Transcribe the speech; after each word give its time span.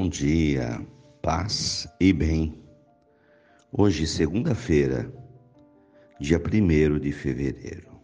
Bom 0.00 0.08
dia, 0.08 0.80
paz 1.20 1.88
e 1.98 2.12
bem. 2.12 2.62
Hoje, 3.72 4.06
segunda-feira, 4.06 5.12
dia 6.20 6.38
1 6.40 7.00
de 7.00 7.10
fevereiro. 7.10 7.98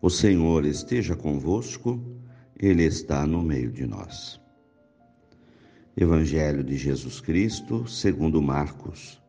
O 0.00 0.08
Senhor 0.08 0.64
esteja 0.64 1.16
convosco, 1.16 2.00
Ele 2.56 2.84
está 2.84 3.26
no 3.26 3.42
meio 3.42 3.72
de 3.72 3.84
nós. 3.84 4.40
Evangelho 5.96 6.62
de 6.62 6.76
Jesus 6.76 7.20
Cristo, 7.20 7.84
segundo 7.88 8.40
Marcos, 8.40 9.20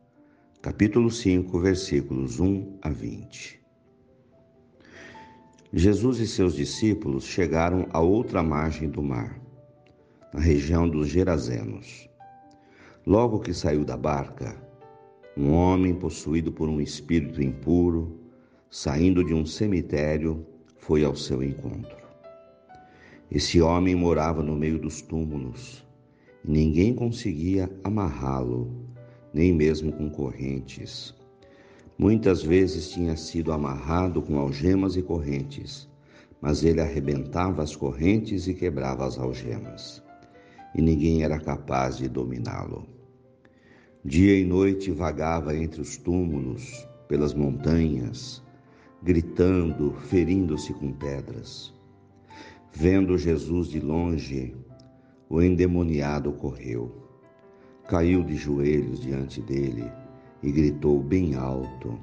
capítulo 0.62 1.10
5, 1.10 1.58
versículos 1.58 2.38
1 2.38 2.78
a 2.82 2.88
20. 2.88 3.60
Jesus 5.72 6.20
e 6.20 6.28
seus 6.28 6.54
discípulos 6.54 7.24
chegaram 7.24 7.88
à 7.90 7.98
outra 7.98 8.44
margem 8.44 8.88
do 8.88 9.02
mar 9.02 9.43
na 10.34 10.40
região 10.40 10.88
dos 10.88 11.06
Gerazenos. 11.06 12.10
Logo 13.06 13.38
que 13.38 13.54
saiu 13.54 13.84
da 13.84 13.96
barca, 13.96 14.56
um 15.36 15.52
homem 15.52 15.94
possuído 15.94 16.50
por 16.50 16.68
um 16.68 16.80
espírito 16.80 17.40
impuro, 17.40 18.18
saindo 18.68 19.22
de 19.22 19.32
um 19.32 19.46
cemitério, 19.46 20.44
foi 20.76 21.04
ao 21.04 21.14
seu 21.14 21.40
encontro. 21.40 21.96
Esse 23.30 23.60
homem 23.60 23.94
morava 23.94 24.42
no 24.42 24.56
meio 24.56 24.76
dos 24.76 25.00
túmulos 25.00 25.86
e 26.44 26.50
ninguém 26.50 26.92
conseguia 26.92 27.70
amarrá-lo, 27.84 28.74
nem 29.32 29.52
mesmo 29.52 29.92
com 29.92 30.10
correntes. 30.10 31.14
Muitas 31.96 32.42
vezes 32.42 32.90
tinha 32.90 33.16
sido 33.16 33.52
amarrado 33.52 34.20
com 34.20 34.36
algemas 34.36 34.96
e 34.96 35.02
correntes, 35.02 35.88
mas 36.40 36.64
ele 36.64 36.80
arrebentava 36.80 37.62
as 37.62 37.76
correntes 37.76 38.48
e 38.48 38.54
quebrava 38.54 39.06
as 39.06 39.16
algemas 39.16 40.03
e 40.74 40.82
ninguém 40.82 41.22
era 41.22 41.38
capaz 41.38 41.96
de 41.96 42.08
dominá-lo. 42.08 42.86
Dia 44.04 44.38
e 44.38 44.44
noite 44.44 44.90
vagava 44.90 45.56
entre 45.56 45.80
os 45.80 45.96
túmulos, 45.96 46.86
pelas 47.08 47.32
montanhas, 47.32 48.42
gritando, 49.02 49.94
ferindo-se 50.08 50.74
com 50.74 50.92
pedras. 50.92 51.72
Vendo 52.72 53.16
Jesus 53.16 53.68
de 53.68 53.80
longe, 53.80 54.54
o 55.28 55.40
endemoniado 55.40 56.32
correu, 56.32 56.92
caiu 57.88 58.22
de 58.24 58.36
joelhos 58.36 59.00
diante 59.00 59.40
dele 59.40 59.90
e 60.42 60.50
gritou 60.50 61.00
bem 61.00 61.34
alto: 61.34 61.98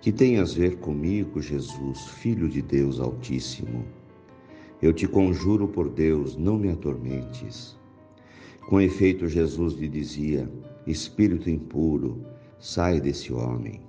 Que 0.00 0.10
tenhas 0.10 0.52
a 0.52 0.60
ver 0.60 0.78
comigo, 0.78 1.40
Jesus, 1.40 2.06
Filho 2.06 2.48
de 2.48 2.62
Deus 2.62 2.98
Altíssimo? 2.98 3.84
Eu 4.82 4.94
te 4.94 5.06
conjuro 5.06 5.68
por 5.68 5.90
Deus, 5.90 6.36
não 6.36 6.56
me 6.56 6.70
atormentes. 6.70 7.78
Com 8.66 8.80
efeito, 8.80 9.28
Jesus 9.28 9.74
lhe 9.74 9.88
dizia: 9.88 10.50
Espírito 10.86 11.50
impuro, 11.50 12.24
sai 12.58 12.98
desse 12.98 13.30
homem. 13.30 13.82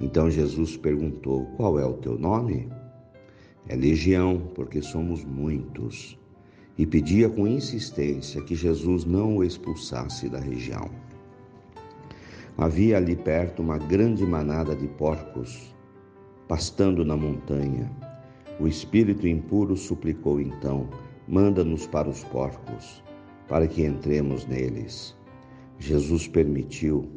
Então 0.00 0.30
Jesus 0.30 0.76
perguntou: 0.76 1.46
Qual 1.56 1.80
é 1.80 1.84
o 1.84 1.94
teu 1.94 2.16
nome? 2.16 2.68
É 3.68 3.74
Legião, 3.74 4.50
porque 4.54 4.80
somos 4.80 5.24
muitos. 5.24 6.16
E 6.78 6.86
pedia 6.86 7.28
com 7.28 7.46
insistência 7.46 8.42
que 8.42 8.54
Jesus 8.54 9.04
não 9.04 9.38
o 9.38 9.44
expulsasse 9.44 10.28
da 10.28 10.38
região. 10.38 10.90
Havia 12.56 12.98
ali 12.98 13.16
perto 13.16 13.62
uma 13.62 13.78
grande 13.78 14.24
manada 14.24 14.76
de 14.76 14.86
porcos, 14.86 15.74
pastando 16.46 17.04
na 17.04 17.16
montanha. 17.16 17.90
O 18.60 18.68
espírito 18.68 19.26
impuro 19.26 19.76
suplicou 19.76 20.40
então: 20.40 20.88
Manda-nos 21.26 21.88
para 21.88 22.08
os 22.08 22.22
porcos, 22.22 23.02
para 23.48 23.66
que 23.66 23.84
entremos 23.84 24.46
neles. 24.46 25.16
Jesus 25.78 26.28
permitiu. 26.28 27.08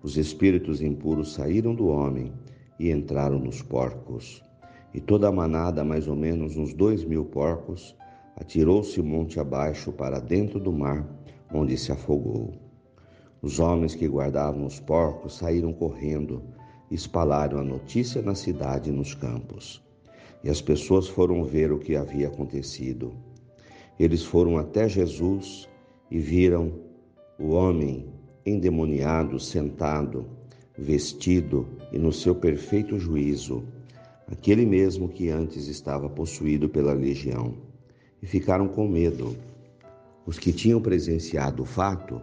Os 0.00 0.16
espíritos 0.16 0.80
impuros 0.80 1.34
saíram 1.34 1.74
do 1.74 1.88
homem 1.88 2.32
e 2.78 2.92
entraram 2.92 3.40
nos 3.40 3.60
porcos. 3.62 4.40
E 4.94 5.00
toda 5.00 5.26
a 5.26 5.32
manada, 5.32 5.82
mais 5.82 6.06
ou 6.06 6.14
menos 6.14 6.56
uns 6.56 6.72
dois 6.72 7.04
mil 7.04 7.24
porcos, 7.24 7.96
atirou-se 8.36 9.02
monte 9.02 9.40
abaixo 9.40 9.90
para 9.90 10.20
dentro 10.20 10.60
do 10.60 10.72
mar, 10.72 11.04
onde 11.52 11.76
se 11.76 11.90
afogou. 11.90 12.54
Os 13.42 13.58
homens 13.58 13.94
que 13.94 14.06
guardavam 14.06 14.64
os 14.64 14.78
porcos 14.78 15.36
saíram 15.36 15.72
correndo 15.72 16.42
espalharam 16.90 17.58
a 17.58 17.64
notícia 17.64 18.22
na 18.22 18.36
cidade 18.36 18.90
e 18.90 18.92
nos 18.92 19.14
campos. 19.14 19.84
E 20.46 20.48
as 20.48 20.62
pessoas 20.62 21.08
foram 21.08 21.42
ver 21.42 21.72
o 21.72 21.78
que 21.80 21.96
havia 21.96 22.28
acontecido. 22.28 23.12
Eles 23.98 24.22
foram 24.22 24.58
até 24.58 24.88
Jesus 24.88 25.68
e 26.08 26.20
viram 26.20 26.72
o 27.36 27.48
homem 27.48 28.06
endemoniado 28.46 29.40
sentado, 29.40 30.24
vestido 30.78 31.66
e 31.90 31.98
no 31.98 32.12
seu 32.12 32.32
perfeito 32.32 32.96
juízo, 32.96 33.64
aquele 34.28 34.64
mesmo 34.64 35.08
que 35.08 35.30
antes 35.30 35.66
estava 35.66 36.08
possuído 36.08 36.68
pela 36.68 36.92
legião, 36.92 37.52
e 38.22 38.26
ficaram 38.28 38.68
com 38.68 38.86
medo. 38.86 39.36
Os 40.24 40.38
que 40.38 40.52
tinham 40.52 40.80
presenciado 40.80 41.64
o 41.64 41.66
fato 41.66 42.20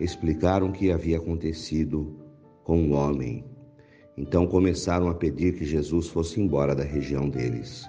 explicaram 0.00 0.70
o 0.70 0.72
que 0.72 0.90
havia 0.90 1.18
acontecido 1.18 2.16
com 2.64 2.88
o 2.88 2.92
homem 2.92 3.44
então 4.18 4.48
começaram 4.48 5.08
a 5.08 5.14
pedir 5.14 5.54
que 5.54 5.64
Jesus 5.64 6.08
fosse 6.08 6.40
embora 6.40 6.74
da 6.74 6.82
região 6.82 7.28
deles. 7.28 7.88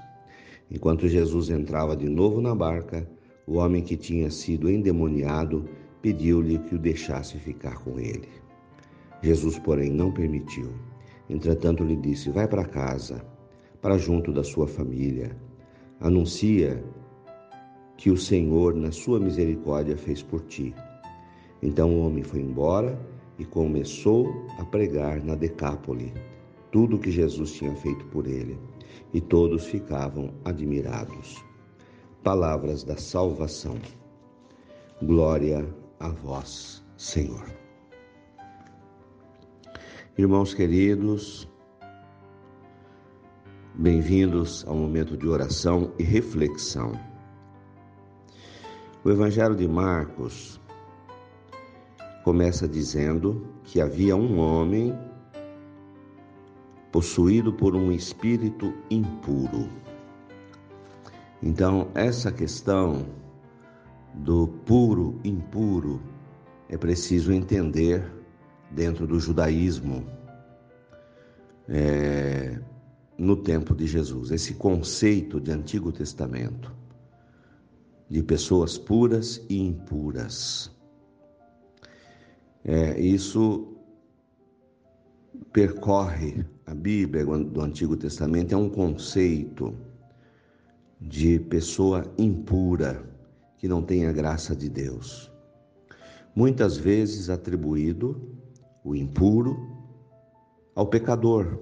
Enquanto 0.69 1.07
Jesus 1.07 1.49
entrava 1.49 1.97
de 1.97 2.07
novo 2.07 2.39
na 2.39 2.53
barca, 2.53 3.09
o 3.47 3.55
homem 3.55 3.81
que 3.81 3.97
tinha 3.97 4.29
sido 4.29 4.69
endemoniado 4.69 5.67
pediu-lhe 6.03 6.59
que 6.59 6.75
o 6.75 6.77
deixasse 6.77 7.39
ficar 7.39 7.79
com 7.79 7.99
ele. 7.99 8.29
Jesus, 9.23 9.57
porém, 9.57 9.89
não 9.89 10.11
permitiu. 10.11 10.69
Entretanto, 11.27 11.83
lhe 11.83 11.95
disse: 11.95 12.29
Vai 12.29 12.47
para 12.47 12.63
casa, 12.63 13.25
para 13.81 13.97
junto 13.97 14.31
da 14.31 14.43
sua 14.43 14.67
família. 14.67 15.35
Anuncia 15.99 16.83
que 17.97 18.11
o 18.11 18.17
Senhor, 18.17 18.75
na 18.75 18.91
sua 18.91 19.19
misericórdia, 19.19 19.97
fez 19.97 20.21
por 20.21 20.41
ti. 20.41 20.75
Então 21.59 21.91
o 21.91 22.05
homem 22.05 22.21
foi 22.21 22.39
embora 22.39 22.99
e 23.39 23.45
começou 23.45 24.45
a 24.59 24.65
pregar 24.65 25.23
na 25.23 25.33
Decápole 25.33 26.13
tudo 26.71 26.97
o 26.97 26.99
que 26.99 27.09
Jesus 27.09 27.53
tinha 27.53 27.73
feito 27.77 28.05
por 28.07 28.27
ele, 28.27 28.59
e 29.13 29.19
todos 29.19 29.65
ficavam 29.65 30.31
admirados. 30.45 31.43
Palavras 32.21 32.83
da 32.83 32.97
salvação. 32.97 33.77
Glória 35.01 35.67
a 35.99 36.09
vós, 36.09 36.85
Senhor. 36.97 37.45
Irmãos 40.17 40.53
queridos, 40.53 41.49
bem-vindos 43.73 44.65
ao 44.67 44.75
momento 44.75 45.15
de 45.17 45.27
oração 45.27 45.93
e 45.97 46.03
reflexão. 46.03 46.91
O 49.03 49.09
Evangelho 49.09 49.55
de 49.55 49.67
Marcos 49.67 50.59
começa 52.23 52.67
dizendo 52.67 53.47
que 53.63 53.79
havia 53.79 54.15
um 54.15 54.39
homem 54.39 54.97
possuído 56.91 57.53
por 57.53 57.75
um 57.75 57.91
espírito 57.91 58.73
impuro. 58.89 59.69
Então, 61.41 61.89
essa 61.93 62.31
questão 62.31 63.05
do 64.13 64.47
puro, 64.65 65.19
impuro, 65.23 66.01
é 66.67 66.77
preciso 66.77 67.31
entender 67.31 68.11
dentro 68.71 69.07
do 69.07 69.19
judaísmo 69.19 70.05
é, 71.67 72.59
no 73.17 73.35
tempo 73.35 73.75
de 73.75 73.87
Jesus. 73.87 74.31
Esse 74.31 74.55
conceito 74.55 75.39
de 75.39 75.51
Antigo 75.51 75.91
Testamento 75.91 76.73
de 78.09 78.23
pessoas 78.23 78.77
puras 78.77 79.43
e 79.47 79.59
impuras. 79.59 80.71
É, 82.63 82.99
isso 82.99 83.75
percorre 85.51 86.45
a 86.65 86.73
Bíblia 86.73 87.25
do 87.25 87.61
Antigo 87.61 87.97
Testamento, 87.97 88.53
é 88.53 88.57
um 88.57 88.69
conceito 88.69 89.75
de 90.99 91.39
pessoa 91.39 92.05
impura, 92.17 93.03
que 93.57 93.67
não 93.67 93.81
tem 93.81 94.05
a 94.05 94.11
graça 94.11 94.55
de 94.55 94.69
Deus. 94.69 95.31
Muitas 96.35 96.77
vezes 96.77 97.29
atribuído 97.29 98.37
o 98.83 98.95
impuro 98.95 99.57
ao 100.75 100.87
pecador, 100.87 101.59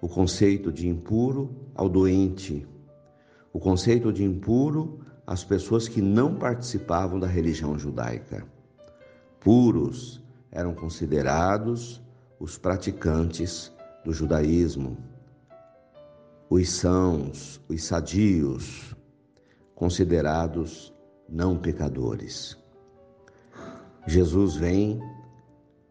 o 0.00 0.08
conceito 0.08 0.72
de 0.72 0.88
impuro 0.88 1.54
ao 1.74 1.88
doente, 1.88 2.66
o 3.52 3.60
conceito 3.60 4.12
de 4.12 4.24
impuro 4.24 5.00
às 5.26 5.44
pessoas 5.44 5.88
que 5.88 6.02
não 6.02 6.34
participavam 6.34 7.18
da 7.18 7.26
religião 7.26 7.78
judaica. 7.78 8.46
Puros 9.44 10.24
eram 10.50 10.74
considerados 10.74 12.02
os 12.40 12.56
praticantes 12.56 13.70
do 14.02 14.10
judaísmo, 14.10 14.96
os 16.48 16.70
sãos, 16.70 17.60
os 17.68 17.84
sadios, 17.84 18.96
considerados 19.74 20.94
não 21.28 21.58
pecadores. 21.58 22.56
Jesus 24.06 24.56
vem 24.56 24.98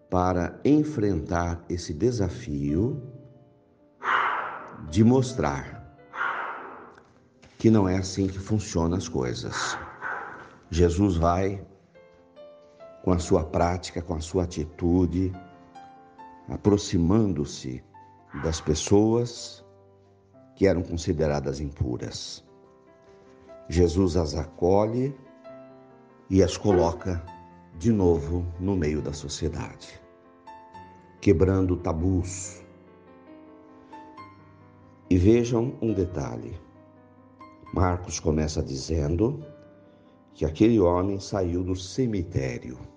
para 0.10 0.60
enfrentar 0.66 1.64
esse 1.70 1.94
desafio 1.94 3.02
de 4.90 5.04
mostrar 5.04 5.96
que 7.60 7.70
não 7.70 7.88
é 7.88 7.98
assim 7.98 8.28
que 8.28 8.40
funcionam 8.40 8.98
as 8.98 9.08
coisas. 9.08 9.78
Jesus 10.72 11.18
vai 11.18 11.64
com 13.04 13.12
a 13.12 13.20
sua 13.20 13.44
prática, 13.44 14.02
com 14.02 14.16
a 14.16 14.22
sua 14.22 14.46
atitude, 14.46 15.34
aproximando-se 16.48 17.84
das 18.42 18.62
pessoas 18.62 19.64
que 20.56 20.66
eram 20.66 20.82
consideradas 20.82 21.60
impuras. 21.60 22.46
Jesus 23.68 24.16
as 24.16 24.36
acolhe 24.36 25.14
e 26.30 26.42
as 26.42 26.56
coloca 26.56 27.22
de 27.78 27.92
novo 27.92 28.46
no 28.58 28.74
meio 28.74 29.02
da 29.02 29.12
sociedade, 29.12 30.02
quebrando 31.20 31.76
tabus. 31.76 32.64
E 35.10 35.18
vejam 35.18 35.78
um 35.82 35.94
detalhe: 35.94 36.58
Marcos 37.74 38.18
começa 38.18 38.64
dizendo 38.64 39.44
que 40.34 40.46
aquele 40.46 40.80
homem 40.80 41.20
saiu 41.20 41.64
do 41.64 41.76
cemitério. 41.76 42.93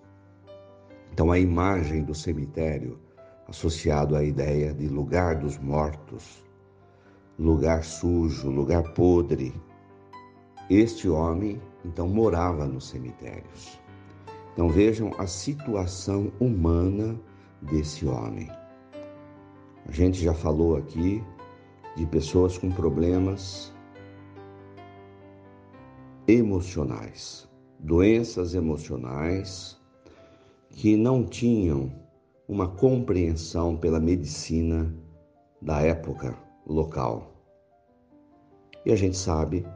Então, 1.16 1.32
a 1.32 1.38
imagem 1.38 2.04
do 2.04 2.14
cemitério, 2.14 2.98
associado 3.48 4.14
à 4.14 4.22
ideia 4.22 4.74
de 4.74 4.86
lugar 4.86 5.36
dos 5.36 5.56
mortos, 5.56 6.44
lugar 7.38 7.82
sujo, 7.84 8.50
lugar 8.50 8.82
podre, 8.92 9.54
este 10.68 11.08
homem 11.08 11.58
então 11.86 12.06
morava 12.06 12.66
nos 12.66 12.90
cemitérios. 12.90 13.80
Então 14.52 14.68
vejam 14.68 15.10
a 15.16 15.26
situação 15.26 16.30
humana 16.38 17.18
desse 17.62 18.04
homem. 18.04 18.50
A 19.88 19.92
gente 19.92 20.22
já 20.22 20.34
falou 20.34 20.76
aqui 20.76 21.24
de 21.96 22.04
pessoas 22.04 22.58
com 22.58 22.70
problemas 22.70 23.74
emocionais, 26.28 27.48
doenças 27.80 28.54
emocionais 28.54 29.80
que 30.76 30.94
não 30.94 31.24
tinham 31.24 31.90
uma 32.46 32.68
compreensão 32.68 33.78
pela 33.78 33.98
medicina 33.98 34.94
da 35.60 35.80
época 35.80 36.38
local. 36.66 37.32
E 38.84 38.92
a 38.92 38.94
gente 38.94 39.16
sabe 39.16 39.66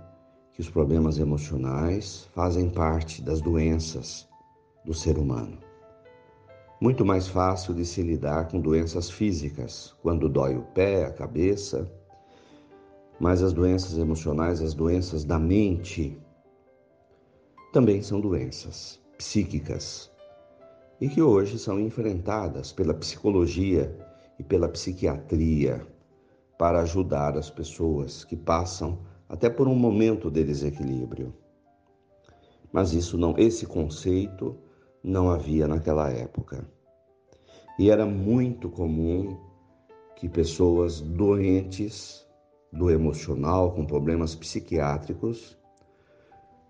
que 0.53 0.61
os 0.61 0.69
problemas 0.69 1.19
emocionais 1.19 2.29
fazem 2.35 2.69
parte 2.69 3.23
das 3.23 3.41
doenças 3.41 4.29
do 4.85 4.93
ser 4.93 5.17
humano. 5.17 5.59
Muito 6.83 7.03
mais 7.03 7.27
fácil 7.27 7.73
de 7.73 7.87
se 7.87 8.03
lidar 8.03 8.49
com 8.49 8.61
doenças 8.61 9.09
físicas, 9.11 9.97
quando 10.03 10.29
dói 10.29 10.55
o 10.55 10.63
pé, 10.75 11.07
a 11.07 11.13
cabeça, 11.13 11.91
mas 13.19 13.43
as 13.43 13.55
doenças 13.55 13.97
emocionais, 13.97 14.61
as 14.61 14.75
doenças 14.75 15.25
da 15.25 15.39
mente, 15.39 16.21
também 17.73 18.03
são 18.03 18.21
doenças 18.21 19.01
psíquicas 19.17 20.10
e 21.01 21.09
que 21.09 21.23
hoje 21.23 21.59
são 21.59 21.81
enfrentadas 21.81 22.73
pela 22.73 22.93
psicologia 22.93 23.97
e 24.39 24.43
pela 24.43 24.69
psiquiatria 24.69 25.87
para 26.59 26.81
ajudar 26.83 27.39
as 27.39 27.49
pessoas 27.49 28.23
que 28.23 28.37
passam 28.37 28.99
até 29.29 29.49
por 29.49 29.67
um 29.67 29.75
momento 29.75 30.31
de 30.31 30.45
desequilíbrio. 30.45 31.33
Mas 32.73 32.93
isso 32.93 33.17
não, 33.17 33.35
esse 33.39 33.67
conceito 33.67 34.57
não 35.03 35.31
havia 35.31 35.67
naquela 35.67 36.11
época. 36.11 36.69
E 37.79 37.91
era 37.91 38.05
muito 38.05 38.69
comum 38.69 39.39
que 40.17 40.29
pessoas 40.29 41.01
doentes 41.01 42.27
do 42.71 42.91
emocional, 42.91 43.73
com 43.73 43.87
problemas 43.87 44.35
psiquiátricos, 44.35 45.59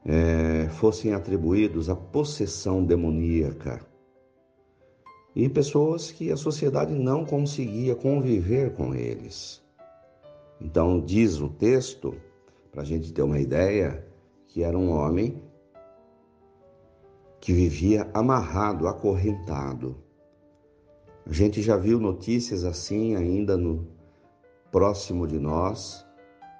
é, 0.05 0.69
fossem 0.71 1.13
atribuídos 1.13 1.91
à 1.91 1.97
possessão 1.97 2.85
demoníaca. 2.85 3.90
E 5.35 5.49
pessoas 5.49 6.11
que 6.11 6.33
a 6.33 6.37
sociedade 6.37 6.93
não 6.93 7.25
conseguia 7.25 7.95
conviver 7.95 8.75
com 8.75 8.95
eles. 8.95 9.63
Então, 10.61 11.01
diz 11.01 11.41
o 11.41 11.49
texto 11.49 12.15
para 12.73 12.83
a 12.83 12.85
gente 12.85 13.13
ter 13.13 13.23
uma 13.23 13.39
ideia, 13.39 14.05
que 14.49 14.63
era 14.63 14.77
um 14.77 14.91
homem 14.91 15.41
que 17.41 17.53
vivia 17.53 18.11
amarrado, 18.13 18.89
acorrentado. 18.89 19.97
A 21.25 21.33
gente 21.33 21.63
já 21.63 21.77
viu 21.77 22.01
notícias 22.01 22.65
assim 22.65 23.15
ainda 23.15 23.57
no 23.57 23.87
próximo 24.73 25.27
de 25.27 25.39
nós, 25.39 26.05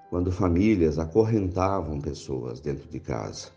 quando 0.09 0.31
famílias 0.31 0.97
acorrentavam 0.97 1.99
pessoas 1.99 2.61
dentro 2.61 2.89
de 2.89 2.99
casa. 2.99 3.49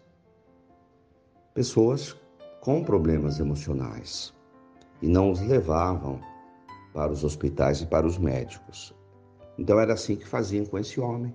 Pessoas 1.55 2.17
com 2.61 2.83
problemas 2.83 3.39
emocionais 3.39 4.35
e 5.03 5.09
não 5.09 5.31
os 5.31 5.41
levavam 5.41 6.21
para 6.93 7.13
os 7.13 7.25
hospitais 7.25 7.81
e 7.81 7.87
para 7.87 8.07
os 8.07 8.19
médicos. 8.19 8.95
Então 9.59 9.79
era 9.79 9.95
assim 9.95 10.17
que 10.17 10.27
faziam 10.27 10.65
com 10.67 10.79
esse 10.79 11.01
homem 11.01 11.35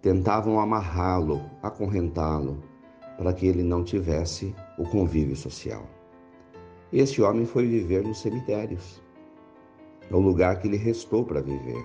tentavam 0.00 0.60
amarrá-lo, 0.60 1.42
acorrentá-lo, 1.62 2.62
para 3.16 3.32
que 3.32 3.46
ele 3.46 3.62
não 3.62 3.82
tivesse 3.82 4.54
o 4.78 4.84
convívio 4.84 5.36
social. 5.36 5.84
Esse 6.92 7.20
homem 7.20 7.44
foi 7.44 7.66
viver 7.66 8.04
nos 8.04 8.20
cemitérios. 8.20 9.02
É 10.10 10.14
o 10.14 10.20
lugar 10.20 10.60
que 10.60 10.68
lhe 10.68 10.76
restou 10.76 11.24
para 11.24 11.40
viver, 11.40 11.84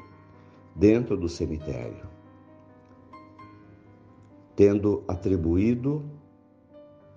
dentro 0.75 1.17
do 1.17 1.27
cemitério. 1.27 2.07
Tendo 4.55 5.03
atribuído, 5.07 6.05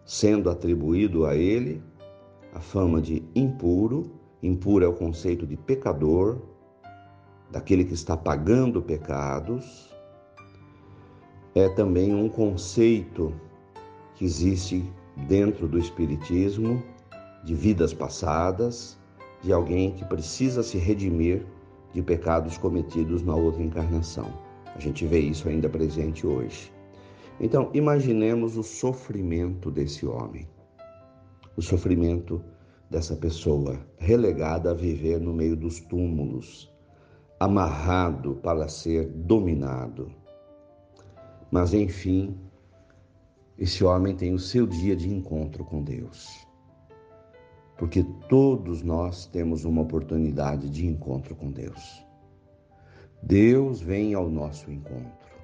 sendo 0.05 0.49
atribuído 0.49 1.27
a 1.27 1.37
ele 1.37 1.83
a 2.57 2.61
fama 2.61 3.03
de 3.03 3.23
impuro, 3.35 4.11
impuro 4.43 4.83
é 4.83 4.89
o 4.89 4.95
conceito 4.95 5.47
de 5.47 5.59
pecador, 5.59 6.39
daquele 7.51 7.85
que 7.85 7.93
está 7.93 8.17
pagando 8.17 8.81
pecados, 8.81 9.95
é 11.55 11.69
também 11.69 12.15
um 12.15 12.31
conceito 12.31 13.31
que 14.15 14.25
existe 14.25 14.91
dentro 15.29 15.69
do 15.69 15.79
Espiritismo 15.79 16.83
de 17.45 17.55
vidas 17.55 17.93
passadas, 17.93 18.99
de 19.43 19.53
alguém 19.53 19.93
que 19.93 20.07
precisa 20.07 20.63
se 20.63 20.79
redimir 20.79 21.45
de 21.93 22.01
pecados 22.01 22.57
cometidos 22.57 23.23
na 23.23 23.35
outra 23.35 23.63
encarnação. 23.63 24.33
A 24.75 24.79
gente 24.81 25.07
vê 25.07 25.21
isso 25.21 25.47
ainda 25.47 25.69
presente 25.69 26.27
hoje. 26.27 26.73
Então, 27.39 27.69
imaginemos 27.75 28.57
o 28.57 28.63
sofrimento 28.63 29.71
desse 29.71 30.07
homem, 30.07 30.49
o 31.55 31.61
sofrimento 31.61 32.43
dessa 32.91 33.17
pessoa 33.17 33.79
relegada 33.99 34.71
a 34.71 34.75
viver 34.75 35.21
no 35.21 35.33
meio 35.33 35.57
dos 35.57 35.81
túmulos, 35.81 36.73
amarrado 37.39 38.37
para 38.37 38.69
ser 38.69 39.09
dominado 39.09 40.11
mas 41.51 41.73
enfim, 41.73 42.37
esse 43.57 43.85
homem 43.85 44.15
tem 44.15 44.35
o 44.35 44.39
seu 44.39 44.67
dia 44.67 44.97
de 44.97 45.09
encontro 45.09 45.65
com 45.65 45.83
Deus. 45.83 46.47
Porque 47.79 48.05
todos 48.29 48.83
nós 48.83 49.27
temos 49.27 49.65
uma 49.65 49.83
oportunidade 49.83 50.69
de 50.69 50.87
encontro 50.87 51.35
com 51.35 51.51
Deus. 51.51 52.05
Deus 53.23 53.81
vem 53.81 54.15
ao 54.15 54.29
nosso 54.29 54.71
encontro, 54.71 55.35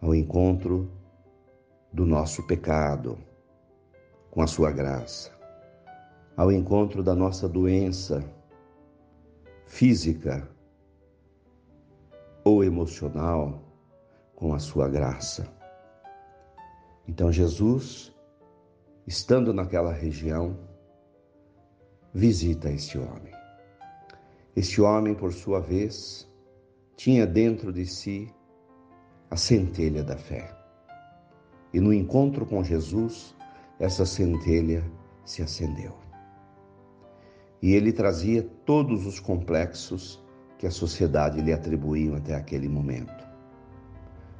ao 0.00 0.14
encontro 0.14 0.90
do 1.92 2.04
nosso 2.04 2.46
pecado, 2.46 3.18
com 4.30 4.42
a 4.42 4.46
sua 4.46 4.70
graça, 4.70 5.32
ao 6.38 6.52
encontro 6.52 7.02
da 7.02 7.16
nossa 7.16 7.48
doença 7.48 8.24
física 9.66 10.48
ou 12.44 12.62
emocional 12.62 13.60
com 14.36 14.54
a 14.54 14.60
sua 14.60 14.88
graça. 14.88 15.52
Então 17.08 17.32
Jesus, 17.32 18.14
estando 19.04 19.52
naquela 19.52 19.92
região, 19.92 20.56
visita 22.14 22.70
este 22.70 22.96
homem. 22.96 23.34
Este 24.54 24.80
homem, 24.80 25.16
por 25.16 25.32
sua 25.32 25.58
vez, 25.58 26.30
tinha 26.96 27.26
dentro 27.26 27.72
de 27.72 27.84
si 27.84 28.32
a 29.28 29.36
centelha 29.36 30.04
da 30.04 30.16
fé. 30.16 30.56
E 31.74 31.80
no 31.80 31.92
encontro 31.92 32.46
com 32.46 32.62
Jesus, 32.62 33.34
essa 33.80 34.06
centelha 34.06 34.88
se 35.24 35.42
acendeu. 35.42 36.07
E 37.60 37.74
ele 37.74 37.92
trazia 37.92 38.42
todos 38.64 39.04
os 39.04 39.18
complexos 39.18 40.22
que 40.58 40.66
a 40.66 40.70
sociedade 40.70 41.40
lhe 41.40 41.52
atribuía 41.52 42.16
até 42.16 42.34
aquele 42.34 42.68
momento. 42.68 43.26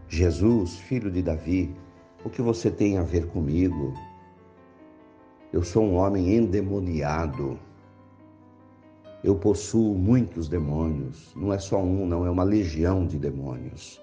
Jesus, 0.09 0.79
filho 0.79 1.11
de 1.11 1.23
Davi, 1.23 1.75
o 2.25 2.31
que 2.31 2.41
você 2.41 2.71
tem 2.71 2.97
a 2.97 3.03
ver 3.03 3.27
comigo? 3.27 3.93
Eu 5.53 5.63
sou 5.63 5.85
um 5.85 5.97
homem 5.97 6.37
endemoniado. 6.37 7.59
Eu 9.23 9.37
possuo 9.37 9.95
muitos 9.95 10.49
demônios. 10.49 11.35
Não 11.35 11.53
é 11.53 11.59
só 11.59 11.79
um, 11.83 12.07
não, 12.07 12.25
é 12.25 12.31
uma 12.31 12.45
legião 12.45 13.05
de 13.07 13.19
demônios. 13.19 14.01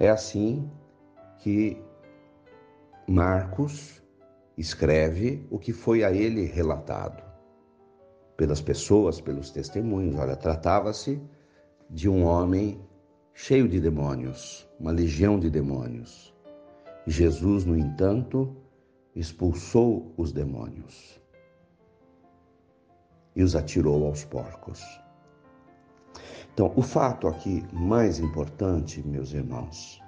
É 0.00 0.08
assim 0.10 0.68
que 1.38 1.80
Marcos 3.06 4.02
escreve 4.58 5.46
o 5.50 5.58
que 5.58 5.72
foi 5.72 6.02
a 6.02 6.12
ele 6.12 6.44
relatado 6.44 7.25
pelas 8.36 8.60
pessoas, 8.60 9.20
pelos 9.20 9.50
testemunhos. 9.50 10.16
Olha, 10.16 10.36
tratava-se 10.36 11.20
de 11.88 12.08
um 12.08 12.24
homem 12.24 12.80
cheio 13.32 13.68
de 13.68 13.80
demônios, 13.80 14.68
uma 14.78 14.90
legião 14.90 15.38
de 15.38 15.50
demônios. 15.50 16.34
Jesus, 17.06 17.64
no 17.64 17.76
entanto, 17.76 18.56
expulsou 19.14 20.12
os 20.16 20.32
demônios 20.32 21.20
e 23.34 23.42
os 23.42 23.54
atirou 23.54 24.06
aos 24.06 24.24
porcos. 24.24 24.82
Então, 26.52 26.72
o 26.74 26.82
fato 26.82 27.28
aqui 27.28 27.62
mais 27.72 28.18
importante, 28.18 29.06
meus 29.06 29.32
irmãos, 29.34 30.02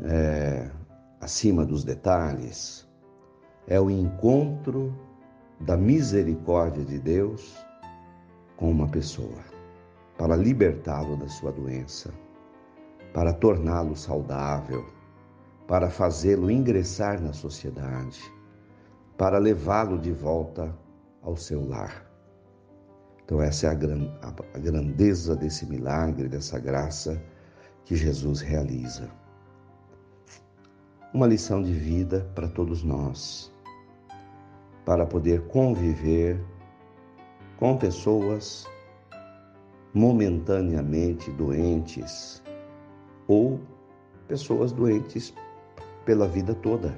é, 0.00 0.68
acima 1.20 1.64
dos 1.64 1.84
detalhes, 1.84 2.88
é 3.66 3.80
o 3.80 3.88
encontro 3.88 4.92
da 5.64 5.78
misericórdia 5.78 6.84
de 6.84 6.98
Deus 6.98 7.56
com 8.54 8.70
uma 8.70 8.86
pessoa, 8.86 9.42
para 10.18 10.36
libertá-lo 10.36 11.16
da 11.16 11.26
sua 11.26 11.50
doença, 11.50 12.12
para 13.14 13.32
torná-lo 13.32 13.96
saudável, 13.96 14.84
para 15.66 15.88
fazê-lo 15.88 16.50
ingressar 16.50 17.18
na 17.18 17.32
sociedade, 17.32 18.20
para 19.16 19.38
levá-lo 19.38 19.98
de 19.98 20.12
volta 20.12 20.76
ao 21.22 21.34
seu 21.34 21.66
lar. 21.66 22.04
Então, 23.24 23.40
essa 23.40 23.68
é 23.68 23.70
a 23.70 24.58
grandeza 24.58 25.34
desse 25.34 25.64
milagre, 25.64 26.28
dessa 26.28 26.58
graça 26.58 27.18
que 27.86 27.96
Jesus 27.96 28.42
realiza. 28.42 29.08
Uma 31.14 31.26
lição 31.26 31.62
de 31.62 31.72
vida 31.72 32.30
para 32.34 32.48
todos 32.48 32.84
nós, 32.84 33.53
para 34.84 35.06
poder 35.06 35.46
conviver 35.48 36.38
com 37.56 37.76
pessoas 37.76 38.66
momentaneamente 39.92 41.30
doentes 41.32 42.42
ou 43.28 43.60
pessoas 44.26 44.72
doentes 44.72 45.32
pela 46.04 46.26
vida 46.26 46.54
toda, 46.54 46.94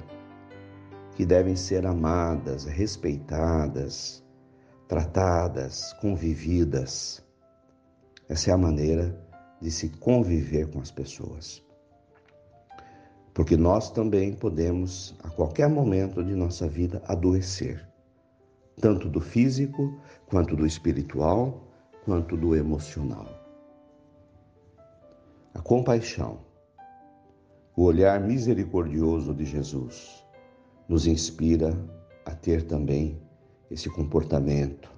que 1.15 1.25
devem 1.25 1.55
ser 1.55 1.85
amadas, 1.85 2.65
respeitadas, 2.65 4.23
tratadas, 4.87 5.93
convividas. 5.93 7.23
Essa 8.27 8.51
é 8.51 8.53
a 8.53 8.57
maneira 8.57 9.17
de 9.61 9.71
se 9.71 9.89
conviver 9.89 10.69
com 10.69 10.79
as 10.79 10.91
pessoas. 10.91 11.66
Porque 13.37 13.55
nós 13.55 13.91
também 13.91 14.33
podemos, 14.33 15.13
a 15.23 15.29
qualquer 15.29 15.69
momento 15.69 16.23
de 16.23 16.33
nossa 16.33 16.67
vida, 16.67 17.03
adoecer, 17.05 17.87
tanto 18.81 19.07
do 19.07 19.21
físico, 19.21 19.95
quanto 20.25 20.55
do 20.55 20.65
espiritual, 20.65 21.61
quanto 22.03 22.35
do 22.35 22.55
emocional. 22.55 23.27
A 25.53 25.61
compaixão 25.61 26.39
o 27.75 27.83
olhar 27.83 28.19
misericordioso 28.19 29.35
de 29.35 29.45
Jesus 29.45 30.25
nos 30.89 31.05
inspira 31.05 31.77
a 32.25 32.33
ter 32.33 32.63
também 32.63 33.21
esse 33.69 33.87
comportamento, 33.87 34.91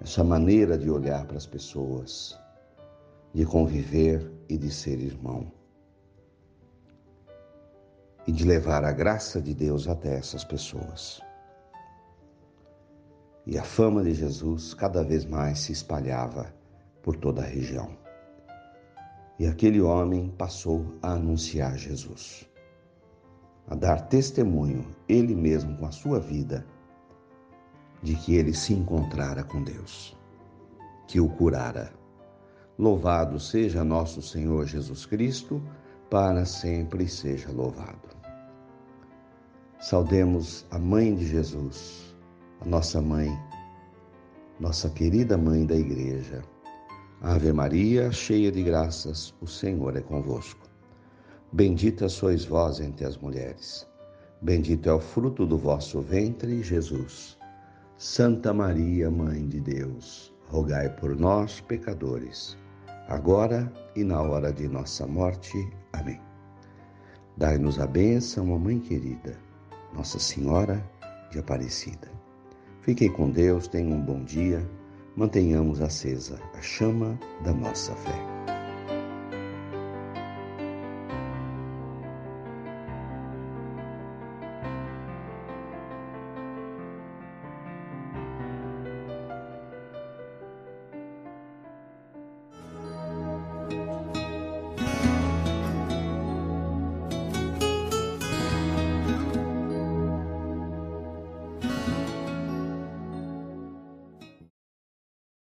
essa 0.00 0.22
maneira 0.22 0.78
de 0.78 0.88
olhar 0.88 1.26
para 1.26 1.36
as 1.36 1.46
pessoas, 1.46 2.38
de 3.34 3.44
conviver 3.44 4.30
e 4.48 4.56
de 4.56 4.70
ser 4.70 5.00
irmão. 5.00 5.61
E 8.26 8.32
de 8.32 8.44
levar 8.44 8.84
a 8.84 8.92
graça 8.92 9.40
de 9.40 9.52
Deus 9.54 9.88
até 9.88 10.16
essas 10.16 10.44
pessoas. 10.44 11.20
E 13.44 13.58
a 13.58 13.64
fama 13.64 14.04
de 14.04 14.14
Jesus 14.14 14.72
cada 14.72 15.02
vez 15.02 15.24
mais 15.24 15.58
se 15.58 15.72
espalhava 15.72 16.54
por 17.02 17.16
toda 17.16 17.42
a 17.42 17.46
região. 17.46 17.90
E 19.38 19.46
aquele 19.46 19.80
homem 19.80 20.32
passou 20.38 20.86
a 21.02 21.14
anunciar 21.14 21.76
Jesus, 21.76 22.48
a 23.66 23.74
dar 23.74 24.02
testemunho, 24.02 24.86
ele 25.08 25.34
mesmo 25.34 25.76
com 25.76 25.86
a 25.86 25.90
sua 25.90 26.20
vida, 26.20 26.64
de 28.00 28.14
que 28.14 28.36
ele 28.36 28.54
se 28.54 28.72
encontrara 28.72 29.42
com 29.42 29.62
Deus, 29.62 30.16
que 31.08 31.18
o 31.18 31.28
curara. 31.28 31.92
Louvado 32.78 33.40
seja 33.40 33.82
nosso 33.82 34.22
Senhor 34.22 34.66
Jesus 34.66 35.06
Cristo, 35.06 35.60
para 36.12 36.44
sempre 36.44 37.08
seja 37.08 37.50
louvado. 37.50 38.10
Saudemos 39.80 40.66
a 40.70 40.78
mãe 40.78 41.14
de 41.14 41.26
Jesus, 41.26 42.14
a 42.60 42.66
nossa 42.66 43.00
mãe, 43.00 43.30
nossa 44.60 44.90
querida 44.90 45.38
mãe 45.38 45.64
da 45.64 45.74
igreja 45.74 46.44
Ave 47.22 47.50
Maria, 47.50 48.12
cheia 48.12 48.52
de 48.52 48.62
graças, 48.62 49.32
o 49.40 49.46
Senhor 49.46 49.96
é 49.96 50.02
convosco. 50.02 50.68
Bendita 51.50 52.10
sois 52.10 52.44
vós 52.44 52.78
entre 52.78 53.06
as 53.06 53.16
mulheres. 53.16 53.88
Bendito 54.42 54.90
é 54.90 54.92
o 54.92 55.00
fruto 55.00 55.46
do 55.46 55.56
vosso 55.56 56.02
ventre, 56.02 56.62
Jesus. 56.62 57.38
Santa 57.96 58.52
Maria, 58.52 59.10
Mãe 59.10 59.48
de 59.48 59.60
Deus, 59.60 60.30
rogai 60.48 60.90
por 60.90 61.16
nós, 61.16 61.60
pecadores, 61.60 62.58
agora 63.12 63.72
e 63.94 64.02
na 64.04 64.20
hora 64.20 64.52
de 64.52 64.68
nossa 64.68 65.06
morte. 65.06 65.56
Amém. 65.92 66.20
Dai-nos 67.36 67.78
a 67.78 67.86
bênção, 67.86 68.46
Mãe 68.58 68.78
querida, 68.78 69.38
Nossa 69.94 70.18
Senhora 70.18 70.84
de 71.30 71.38
Aparecida. 71.38 72.10
Fiquem 72.80 73.10
com 73.12 73.30
Deus, 73.30 73.68
tenham 73.68 73.98
um 73.98 74.00
bom 74.00 74.22
dia 74.24 74.66
mantenhamos 75.16 75.80
acesa 75.80 76.38
a 76.54 76.60
chama 76.60 77.18
da 77.44 77.52
nossa 77.52 77.94
fé. 77.94 78.51